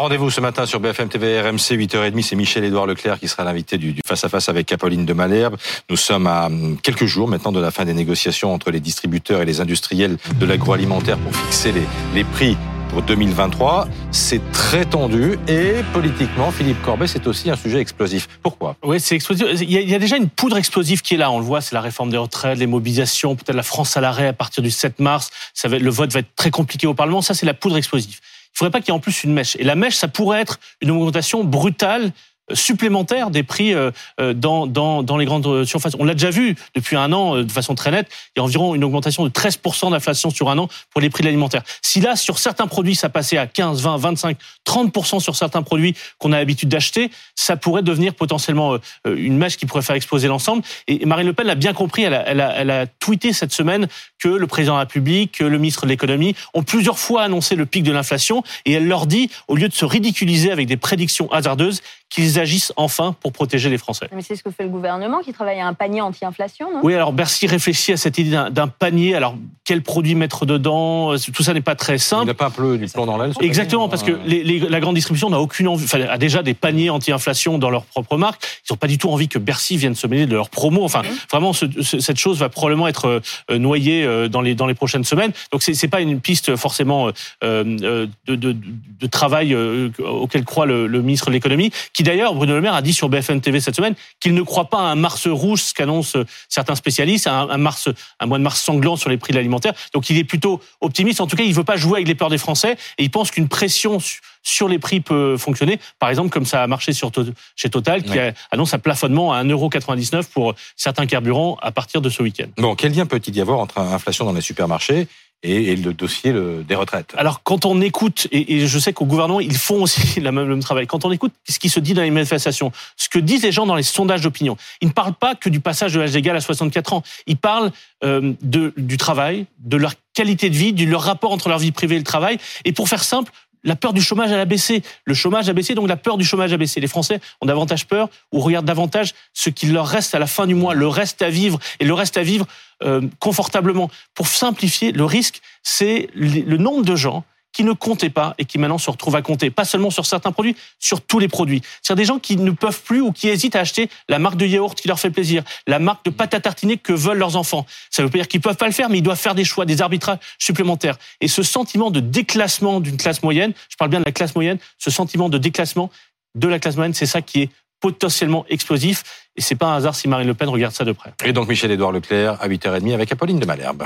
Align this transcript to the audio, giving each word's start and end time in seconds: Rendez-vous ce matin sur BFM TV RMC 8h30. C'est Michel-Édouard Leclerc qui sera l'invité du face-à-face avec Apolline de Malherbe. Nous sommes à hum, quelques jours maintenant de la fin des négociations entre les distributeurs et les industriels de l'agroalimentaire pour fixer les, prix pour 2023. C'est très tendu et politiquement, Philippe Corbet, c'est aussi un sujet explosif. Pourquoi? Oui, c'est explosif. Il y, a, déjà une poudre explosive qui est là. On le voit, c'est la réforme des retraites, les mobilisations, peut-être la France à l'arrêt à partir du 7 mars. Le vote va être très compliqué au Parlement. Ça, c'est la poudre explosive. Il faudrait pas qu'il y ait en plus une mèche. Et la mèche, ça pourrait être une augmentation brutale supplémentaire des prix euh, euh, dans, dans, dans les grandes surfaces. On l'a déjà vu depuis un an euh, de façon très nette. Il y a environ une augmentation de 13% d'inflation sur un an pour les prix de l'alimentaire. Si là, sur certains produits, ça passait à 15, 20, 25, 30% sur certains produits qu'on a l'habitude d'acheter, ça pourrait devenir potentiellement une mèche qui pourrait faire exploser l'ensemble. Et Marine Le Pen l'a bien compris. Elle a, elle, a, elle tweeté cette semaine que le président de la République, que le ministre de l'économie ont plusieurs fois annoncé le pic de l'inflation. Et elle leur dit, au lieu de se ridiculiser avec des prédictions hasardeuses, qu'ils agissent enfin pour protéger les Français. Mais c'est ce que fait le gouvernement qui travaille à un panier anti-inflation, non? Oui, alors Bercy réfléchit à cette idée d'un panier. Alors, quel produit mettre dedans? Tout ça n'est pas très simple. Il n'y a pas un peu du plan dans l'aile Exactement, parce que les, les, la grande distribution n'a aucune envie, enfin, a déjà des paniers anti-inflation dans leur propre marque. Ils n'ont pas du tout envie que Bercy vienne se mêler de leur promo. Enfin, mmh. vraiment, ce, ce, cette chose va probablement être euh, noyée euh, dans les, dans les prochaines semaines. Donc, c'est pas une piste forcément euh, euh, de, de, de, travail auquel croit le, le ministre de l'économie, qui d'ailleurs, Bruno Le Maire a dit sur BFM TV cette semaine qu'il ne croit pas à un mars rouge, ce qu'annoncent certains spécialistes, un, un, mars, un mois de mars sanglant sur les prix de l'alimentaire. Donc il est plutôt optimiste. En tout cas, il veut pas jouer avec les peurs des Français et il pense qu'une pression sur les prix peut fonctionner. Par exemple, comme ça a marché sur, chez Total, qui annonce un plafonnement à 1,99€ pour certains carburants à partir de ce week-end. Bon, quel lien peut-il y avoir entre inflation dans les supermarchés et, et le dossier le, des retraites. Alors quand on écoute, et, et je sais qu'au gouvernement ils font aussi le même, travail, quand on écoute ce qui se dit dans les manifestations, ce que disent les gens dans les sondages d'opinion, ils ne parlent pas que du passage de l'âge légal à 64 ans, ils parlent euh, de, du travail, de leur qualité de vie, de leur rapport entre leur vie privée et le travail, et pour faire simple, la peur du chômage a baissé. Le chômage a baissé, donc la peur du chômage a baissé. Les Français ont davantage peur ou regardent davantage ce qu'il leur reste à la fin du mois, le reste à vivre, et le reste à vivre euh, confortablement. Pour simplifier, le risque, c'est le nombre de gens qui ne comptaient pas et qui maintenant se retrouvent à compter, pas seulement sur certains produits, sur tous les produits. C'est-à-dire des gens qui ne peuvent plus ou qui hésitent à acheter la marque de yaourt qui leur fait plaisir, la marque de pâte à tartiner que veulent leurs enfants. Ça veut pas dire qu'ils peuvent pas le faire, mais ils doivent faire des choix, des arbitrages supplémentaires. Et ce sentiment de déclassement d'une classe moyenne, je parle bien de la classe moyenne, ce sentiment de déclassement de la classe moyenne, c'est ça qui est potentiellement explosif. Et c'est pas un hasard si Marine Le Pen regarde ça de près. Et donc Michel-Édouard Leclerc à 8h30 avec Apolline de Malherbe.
Rendez-vous 0.00 0.30
ce 0.30 0.40
matin 0.40 0.64
sur 0.64 0.80
BFM 0.80 1.10
TV 1.10 1.38
RMC 1.42 1.76
8h30. 1.76 2.22
C'est 2.22 2.34
Michel-Édouard 2.34 2.86
Leclerc 2.86 3.20
qui 3.20 3.28
sera 3.28 3.44
l'invité 3.44 3.76
du 3.76 3.94
face-à-face 4.06 4.48
avec 4.48 4.72
Apolline 4.72 5.04
de 5.04 5.12
Malherbe. 5.12 5.58
Nous 5.90 5.96
sommes 5.98 6.26
à 6.26 6.46
hum, 6.46 6.78
quelques 6.82 7.04
jours 7.04 7.28
maintenant 7.28 7.52
de 7.52 7.60
la 7.60 7.70
fin 7.70 7.84
des 7.84 7.92
négociations 7.92 8.50
entre 8.50 8.70
les 8.70 8.80
distributeurs 8.80 9.42
et 9.42 9.44
les 9.44 9.60
industriels 9.60 10.16
de 10.36 10.46
l'agroalimentaire 10.46 11.18
pour 11.18 11.36
fixer 11.36 11.74
les, 12.14 12.24
prix 12.24 12.56
pour 12.88 13.02
2023. 13.02 13.88
C'est 14.10 14.40
très 14.52 14.86
tendu 14.86 15.38
et 15.48 15.74
politiquement, 15.92 16.50
Philippe 16.50 16.80
Corbet, 16.80 17.06
c'est 17.06 17.26
aussi 17.26 17.50
un 17.50 17.56
sujet 17.56 17.80
explosif. 17.80 18.26
Pourquoi? 18.42 18.76
Oui, 18.82 19.00
c'est 19.00 19.16
explosif. 19.16 19.48
Il 19.60 19.70
y, 19.70 19.94
a, 19.94 19.98
déjà 19.98 20.16
une 20.16 20.30
poudre 20.30 20.56
explosive 20.56 21.02
qui 21.02 21.12
est 21.12 21.18
là. 21.18 21.30
On 21.30 21.40
le 21.40 21.44
voit, 21.44 21.60
c'est 21.60 21.74
la 21.74 21.82
réforme 21.82 22.08
des 22.08 22.16
retraites, 22.16 22.58
les 22.58 22.66
mobilisations, 22.66 23.36
peut-être 23.36 23.54
la 23.54 23.62
France 23.62 23.98
à 23.98 24.00
l'arrêt 24.00 24.28
à 24.28 24.32
partir 24.32 24.62
du 24.62 24.70
7 24.70 24.98
mars. 24.98 25.30
Le 25.62 25.90
vote 25.90 26.10
va 26.10 26.20
être 26.20 26.34
très 26.36 26.50
compliqué 26.50 26.86
au 26.86 26.94
Parlement. 26.94 27.20
Ça, 27.20 27.34
c'est 27.34 27.44
la 27.44 27.52
poudre 27.52 27.76
explosive. 27.76 28.18
Il 28.52 28.58
faudrait 28.58 28.70
pas 28.70 28.80
qu'il 28.80 28.88
y 28.88 28.94
ait 28.94 28.98
en 28.98 29.00
plus 29.00 29.24
une 29.24 29.32
mèche. 29.32 29.56
Et 29.56 29.64
la 29.64 29.74
mèche, 29.74 29.96
ça 29.96 30.08
pourrait 30.08 30.40
être 30.40 30.58
une 30.80 30.90
augmentation 30.90 31.44
brutale 31.44 32.12
supplémentaire 32.54 33.30
des 33.30 33.42
prix 33.42 33.74
euh, 33.74 33.90
euh, 34.20 34.34
dans, 34.34 34.66
dans, 34.66 35.02
dans 35.02 35.16
les 35.16 35.24
grandes 35.24 35.64
surfaces. 35.64 35.94
On 35.98 36.04
l'a 36.04 36.14
déjà 36.14 36.30
vu 36.30 36.56
depuis 36.74 36.96
un 36.96 37.12
an 37.12 37.36
euh, 37.36 37.44
de 37.44 37.52
façon 37.52 37.74
très 37.74 37.90
nette. 37.90 38.08
Il 38.36 38.40
y 38.40 38.40
a 38.40 38.44
environ 38.44 38.74
une 38.74 38.84
augmentation 38.84 39.24
de 39.24 39.30
13% 39.30 39.90
d'inflation 39.90 40.30
sur 40.30 40.50
un 40.50 40.58
an 40.58 40.68
pour 40.90 41.00
les 41.00 41.10
prix 41.10 41.22
de 41.22 41.26
l'alimentaire. 41.26 41.62
Si 41.82 42.00
là, 42.00 42.16
sur 42.16 42.38
certains 42.38 42.66
produits, 42.66 42.96
ça 42.96 43.08
passait 43.08 43.38
à 43.38 43.46
15, 43.46 43.82
20, 43.82 43.96
25, 43.96 44.36
30% 44.66 45.20
sur 45.20 45.36
certains 45.36 45.62
produits 45.62 45.94
qu'on 46.18 46.32
a 46.32 46.38
l'habitude 46.38 46.68
d'acheter, 46.68 47.10
ça 47.34 47.56
pourrait 47.56 47.82
devenir 47.82 48.14
potentiellement 48.14 48.78
une 49.04 49.36
mèche 49.36 49.56
qui 49.56 49.66
pourrait 49.66 49.82
faire 49.82 49.96
exploser 49.96 50.28
l'ensemble. 50.28 50.62
Et 50.86 51.04
Marine 51.06 51.26
Le 51.26 51.32
Pen 51.32 51.46
l'a 51.46 51.54
bien 51.54 51.72
compris. 51.72 52.02
Elle 52.02 52.14
a, 52.14 52.24
elle, 52.26 52.40
a, 52.40 52.54
elle 52.56 52.88
tweeté 53.00 53.32
cette 53.32 53.52
semaine 53.52 53.88
que 54.18 54.28
le 54.28 54.46
président 54.46 54.74
de 54.74 54.78
la 54.78 54.80
République, 54.80 55.38
que 55.38 55.44
le 55.44 55.58
ministre 55.58 55.84
de 55.84 55.90
l'économie 55.90 56.34
ont 56.54 56.62
plusieurs 56.62 56.98
fois 56.98 57.22
annoncé 57.22 57.56
le 57.56 57.66
pic 57.66 57.82
de 57.82 57.92
l'inflation. 57.92 58.42
Et 58.66 58.72
elle 58.72 58.86
leur 58.86 59.06
dit, 59.06 59.30
au 59.48 59.56
lieu 59.56 59.68
de 59.68 59.74
se 59.74 59.84
ridiculiser 59.84 60.52
avec 60.52 60.66
des 60.66 60.76
prédictions 60.76 61.30
hasardeuses, 61.32 61.80
qu'ils 62.10 62.39
agissent 62.40 62.72
enfin 62.76 63.14
pour 63.20 63.32
protéger 63.32 63.70
les 63.70 63.78
Français. 63.78 64.08
Mais 64.12 64.22
c'est 64.22 64.36
ce 64.36 64.42
que 64.42 64.50
fait 64.50 64.64
le 64.64 64.68
gouvernement 64.68 65.20
qui 65.20 65.32
travaille 65.32 65.60
à 65.60 65.66
un 65.66 65.74
panier 65.74 66.00
anti-inflation, 66.00 66.72
non? 66.72 66.80
Oui, 66.82 66.94
alors 66.94 67.12
Bercy 67.12 67.46
réfléchit 67.46 67.92
à 67.92 67.96
cette 67.96 68.18
idée 68.18 68.36
d'un 68.50 68.68
panier. 68.68 69.14
Alors, 69.14 69.36
quel 69.64 69.82
produit 69.82 70.14
mettre 70.14 70.46
dedans? 70.46 71.16
Tout 71.16 71.42
ça 71.42 71.54
n'est 71.54 71.60
pas 71.60 71.74
très 71.74 71.98
simple. 71.98 72.22
Il 72.22 72.26
n'y 72.26 72.30
a 72.32 72.34
pas 72.34 72.46
un 72.46 72.50
peu 72.50 72.78
du 72.78 72.86
plan 72.86 73.06
dans 73.06 73.16
l'aile 73.16 73.32
Exactement, 73.40 73.88
parce 73.88 74.02
que 74.02 74.12
les, 74.24 74.42
les, 74.42 74.58
la 74.58 74.80
grande 74.80 74.94
distribution 74.94 75.30
n'a 75.30 75.40
aucune 75.40 75.68
envie, 75.68 75.84
enfin, 75.84 76.00
a 76.00 76.18
déjà 76.18 76.42
des 76.42 76.54
paniers 76.54 76.90
anti-inflation 76.90 77.58
dans 77.58 77.70
leur 77.70 77.84
propre 77.84 78.16
marque. 78.16 78.42
Ils 78.68 78.72
n'ont 78.72 78.76
pas 78.76 78.86
du 78.86 78.98
tout 78.98 79.10
envie 79.10 79.28
que 79.28 79.38
Bercy 79.38 79.76
vienne 79.76 79.94
se 79.94 80.06
mêler 80.06 80.26
de 80.26 80.34
leur 80.34 80.50
promo. 80.50 80.84
Enfin, 80.84 81.02
mmh. 81.02 81.06
vraiment, 81.30 81.52
ce, 81.52 81.66
ce, 81.82 82.00
cette 82.00 82.18
chose 82.18 82.38
va 82.38 82.48
probablement 82.48 82.88
être 82.88 83.22
euh, 83.50 83.58
noyée 83.58 84.04
euh, 84.04 84.28
dans 84.28 84.40
les, 84.40 84.54
dans 84.54 84.66
les 84.66 84.74
prochaines 84.74 85.04
semaines. 85.04 85.32
Donc, 85.52 85.62
c'est 85.62 85.88
pas 85.88 86.00
une 86.00 86.20
piste 86.20 86.56
forcément 86.56 87.08
euh, 87.08 87.12
euh, 87.44 88.06
de, 88.26 88.34
de, 88.34 88.56
de, 89.00 89.06
travail 89.06 89.54
auquel 89.98 90.44
croit 90.44 90.66
le, 90.66 90.86
le 90.86 91.02
ministre 91.02 91.26
de 91.26 91.32
l'économie, 91.32 91.70
qui 91.92 92.02
d'ailleurs, 92.02 92.29
Bruno 92.34 92.54
Le 92.54 92.60
Maire 92.60 92.74
a 92.74 92.82
dit 92.82 92.92
sur 92.92 93.08
BFM 93.08 93.40
TV 93.40 93.60
cette 93.60 93.76
semaine 93.76 93.94
qu'il 94.20 94.34
ne 94.34 94.42
croit 94.42 94.68
pas 94.70 94.78
à 94.78 94.82
un 94.82 94.94
mars 94.94 95.26
rouge, 95.26 95.62
ce 95.62 95.74
qu'annoncent 95.74 96.18
certains 96.48 96.74
spécialistes, 96.74 97.26
un, 97.26 97.48
un, 97.50 97.58
mars, 97.58 97.88
un 98.18 98.26
mois 98.26 98.38
de 98.38 98.42
mars 98.42 98.60
sanglant 98.60 98.96
sur 98.96 99.10
les 99.10 99.16
prix 99.16 99.32
de 99.32 99.36
l'alimentaire. 99.36 99.72
Donc 99.92 100.10
il 100.10 100.18
est 100.18 100.24
plutôt 100.24 100.60
optimiste. 100.80 101.20
En 101.20 101.26
tout 101.26 101.36
cas, 101.36 101.44
il 101.44 101.54
veut 101.54 101.64
pas 101.64 101.76
jouer 101.76 101.98
avec 101.98 102.08
les 102.08 102.14
peurs 102.14 102.30
des 102.30 102.38
Français 102.38 102.76
et 102.98 103.04
il 103.04 103.10
pense 103.10 103.30
qu'une 103.30 103.48
pression 103.48 103.98
sur 104.42 104.68
les 104.68 104.78
prix 104.78 105.00
peut 105.00 105.36
fonctionner. 105.36 105.78
Par 105.98 106.08
exemple, 106.08 106.30
comme 106.30 106.46
ça 106.46 106.62
a 106.62 106.66
marché 106.66 106.92
sur, 106.92 107.10
chez 107.56 107.70
Total, 107.70 108.02
qui 108.02 108.18
annonce 108.50 108.74
un 108.74 108.78
plafonnement 108.78 109.32
à 109.32 109.44
1,99€ 109.44 110.30
pour 110.30 110.54
certains 110.76 111.06
carburants 111.06 111.58
à 111.62 111.72
partir 111.72 112.00
de 112.00 112.08
ce 112.08 112.22
week-end. 112.22 112.48
Bon, 112.56 112.74
quel 112.74 112.94
lien 112.94 113.06
peut-il 113.06 113.36
y 113.36 113.40
avoir 113.40 113.58
entre 113.58 113.78
inflation 113.78 114.24
dans 114.24 114.32
les 114.32 114.40
supermarchés 114.40 115.08
et, 115.42 115.72
et 115.72 115.76
le 115.76 115.92
dossier 115.94 116.32
le, 116.32 116.64
des 116.66 116.74
retraites. 116.74 117.14
Alors 117.16 117.42
quand 117.42 117.64
on 117.64 117.80
écoute, 117.80 118.28
et, 118.30 118.56
et 118.56 118.66
je 118.66 118.78
sais 118.78 118.92
qu'au 118.92 119.06
gouvernement 119.06 119.40
ils 119.40 119.56
font 119.56 119.82
aussi 119.82 120.20
le 120.20 120.32
même, 120.32 120.60
travail, 120.60 120.86
quand 120.86 121.04
on 121.04 121.12
écoute 121.12 121.32
ce 121.48 121.58
qui 121.58 121.68
se 121.68 121.80
dit 121.80 121.94
dans 121.94 122.02
les 122.02 122.10
manifestations, 122.10 122.72
ce 122.96 123.08
que 123.08 123.18
disent 123.18 123.42
les 123.42 123.52
gens 123.52 123.66
dans 123.66 123.76
les 123.76 123.82
sondages 123.82 124.20
d'opinion, 124.20 124.56
ils 124.80 124.88
ne 124.88 124.92
parlent 124.92 125.14
pas 125.14 125.34
que 125.34 125.48
du 125.48 125.60
passage 125.60 125.92
de 125.94 126.00
l'âge 126.00 126.12
légal 126.12 126.36
à 126.36 126.40
64 126.40 126.92
ans, 126.92 127.02
ils 127.26 127.36
parlent 127.36 127.72
euh, 128.04 128.32
de, 128.42 128.72
du 128.76 128.96
travail, 128.96 129.46
de 129.58 129.76
leur 129.76 129.94
qualité 130.14 130.50
de 130.50 130.56
vie, 130.56 130.72
de 130.72 130.84
leur 130.84 131.02
rapport 131.02 131.32
entre 131.32 131.48
leur 131.48 131.58
vie 131.58 131.72
privée 131.72 131.96
et 131.96 131.98
le 131.98 132.04
travail, 132.04 132.38
et 132.64 132.72
pour 132.72 132.88
faire 132.88 133.04
simple, 133.04 133.32
la 133.64 133.76
peur 133.76 133.92
du 133.92 134.00
chômage 134.00 134.32
a 134.32 134.44
baissé. 134.44 134.82
Le 135.04 135.14
chômage 135.14 135.48
a 135.48 135.52
baissé, 135.52 135.74
donc 135.74 135.88
la 135.88 135.96
peur 135.96 136.16
du 136.16 136.24
chômage 136.24 136.52
a 136.52 136.56
baissé. 136.56 136.80
Les 136.80 136.88
Français 136.88 137.20
ont 137.40 137.46
davantage 137.46 137.86
peur 137.86 138.08
ou 138.32 138.40
regardent 138.40 138.66
davantage 138.66 139.14
ce 139.32 139.50
qu'il 139.50 139.72
leur 139.72 139.86
reste 139.86 140.14
à 140.14 140.18
la 140.18 140.26
fin 140.26 140.46
du 140.46 140.54
mois, 140.54 140.74
le 140.74 140.88
reste 140.88 141.22
à 141.22 141.30
vivre, 141.30 141.58
et 141.78 141.84
le 141.84 141.94
reste 141.94 142.16
à 142.16 142.22
vivre 142.22 142.46
euh, 142.82 143.02
confortablement. 143.18 143.90
Pour 144.14 144.28
simplifier, 144.28 144.92
le 144.92 145.04
risque, 145.04 145.40
c'est 145.62 146.08
le 146.14 146.56
nombre 146.56 146.84
de 146.84 146.96
gens 146.96 147.24
qui 147.52 147.64
ne 147.64 147.72
comptaient 147.72 148.10
pas 148.10 148.34
et 148.38 148.44
qui 148.44 148.58
maintenant 148.58 148.78
se 148.78 148.90
retrouvent 148.90 149.16
à 149.16 149.22
compter, 149.22 149.50
pas 149.50 149.64
seulement 149.64 149.90
sur 149.90 150.06
certains 150.06 150.32
produits, 150.32 150.56
sur 150.78 151.00
tous 151.00 151.18
les 151.18 151.28
produits. 151.28 151.62
C'est-à-dire 151.82 152.02
des 152.02 152.06
gens 152.06 152.18
qui 152.18 152.36
ne 152.36 152.50
peuvent 152.50 152.82
plus 152.82 153.00
ou 153.00 153.12
qui 153.12 153.28
hésitent 153.28 153.56
à 153.56 153.60
acheter 153.60 153.88
la 154.08 154.18
marque 154.18 154.36
de 154.36 154.46
yaourt 154.46 154.78
qui 154.80 154.88
leur 154.88 154.98
fait 154.98 155.10
plaisir, 155.10 155.42
la 155.66 155.78
marque 155.78 156.04
de 156.04 156.10
pâte 156.10 156.34
à 156.34 156.40
tartiner 156.40 156.76
que 156.76 156.92
veulent 156.92 157.18
leurs 157.18 157.36
enfants. 157.36 157.66
Ça 157.90 158.02
veut 158.02 158.08
pas 158.08 158.18
dire 158.18 158.28
qu'ils 158.28 158.40
peuvent 158.40 158.56
pas 158.56 158.66
le 158.66 158.72
faire, 158.72 158.88
mais 158.88 158.98
ils 158.98 159.02
doivent 159.02 159.18
faire 159.18 159.34
des 159.34 159.44
choix, 159.44 159.64
des 159.64 159.82
arbitrages 159.82 160.18
supplémentaires. 160.38 160.96
Et 161.20 161.28
ce 161.28 161.42
sentiment 161.42 161.90
de 161.90 162.00
déclassement 162.00 162.80
d'une 162.80 162.96
classe 162.96 163.22
moyenne, 163.22 163.52
je 163.68 163.76
parle 163.76 163.90
bien 163.90 164.00
de 164.00 164.04
la 164.04 164.12
classe 164.12 164.34
moyenne, 164.34 164.58
ce 164.78 164.90
sentiment 164.90 165.28
de 165.28 165.38
déclassement 165.38 165.90
de 166.34 166.48
la 166.48 166.58
classe 166.58 166.76
moyenne, 166.76 166.94
c'est 166.94 167.06
ça 167.06 167.22
qui 167.22 167.42
est 167.42 167.50
potentiellement 167.80 168.44
explosif. 168.48 169.02
Et 169.36 169.40
c'est 169.40 169.54
pas 169.54 169.66
un 169.66 169.76
hasard 169.76 169.94
si 169.94 170.06
Marine 170.06 170.26
Le 170.26 170.34
Pen 170.34 170.48
regarde 170.48 170.74
ça 170.74 170.84
de 170.84 170.92
près. 170.92 171.12
Et 171.24 171.32
donc 171.32 171.48
Michel-Édouard 171.48 171.92
Leclerc 171.92 172.36
à 172.40 172.48
8h30 172.48 172.94
avec 172.94 173.10
Apolline 173.10 173.38
de 173.38 173.46
Malherbe. 173.46 173.78